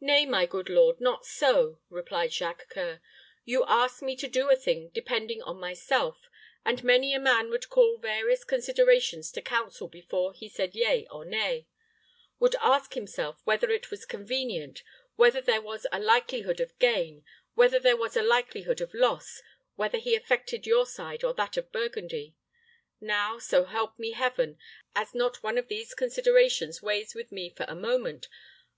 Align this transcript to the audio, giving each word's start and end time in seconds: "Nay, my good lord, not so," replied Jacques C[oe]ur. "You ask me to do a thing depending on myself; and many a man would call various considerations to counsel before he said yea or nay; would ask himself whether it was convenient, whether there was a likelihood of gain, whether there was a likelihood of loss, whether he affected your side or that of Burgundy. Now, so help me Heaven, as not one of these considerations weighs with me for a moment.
"Nay, 0.00 0.24
my 0.24 0.46
good 0.46 0.70
lord, 0.70 1.02
not 1.02 1.26
so," 1.26 1.80
replied 1.90 2.32
Jacques 2.32 2.66
C[oe]ur. 2.72 3.02
"You 3.44 3.62
ask 3.66 4.00
me 4.00 4.16
to 4.16 4.26
do 4.26 4.48
a 4.48 4.56
thing 4.56 4.88
depending 4.88 5.42
on 5.42 5.60
myself; 5.60 6.30
and 6.64 6.82
many 6.82 7.12
a 7.12 7.20
man 7.20 7.50
would 7.50 7.68
call 7.68 7.98
various 7.98 8.42
considerations 8.42 9.30
to 9.32 9.42
counsel 9.42 9.86
before 9.86 10.32
he 10.32 10.48
said 10.48 10.74
yea 10.74 11.06
or 11.10 11.26
nay; 11.26 11.66
would 12.38 12.54
ask 12.54 12.94
himself 12.94 13.42
whether 13.44 13.68
it 13.68 13.90
was 13.90 14.06
convenient, 14.06 14.82
whether 15.16 15.42
there 15.42 15.60
was 15.60 15.86
a 15.92 16.00
likelihood 16.00 16.58
of 16.58 16.78
gain, 16.78 17.22
whether 17.52 17.78
there 17.78 17.98
was 17.98 18.16
a 18.16 18.22
likelihood 18.22 18.80
of 18.80 18.94
loss, 18.94 19.42
whether 19.76 19.98
he 19.98 20.14
affected 20.14 20.66
your 20.66 20.86
side 20.86 21.22
or 21.22 21.34
that 21.34 21.58
of 21.58 21.70
Burgundy. 21.70 22.34
Now, 22.98 23.38
so 23.38 23.64
help 23.64 23.98
me 23.98 24.12
Heaven, 24.12 24.56
as 24.96 25.14
not 25.14 25.42
one 25.42 25.58
of 25.58 25.68
these 25.68 25.92
considerations 25.92 26.80
weighs 26.80 27.14
with 27.14 27.30
me 27.30 27.50
for 27.50 27.66
a 27.68 27.74
moment. 27.74 28.26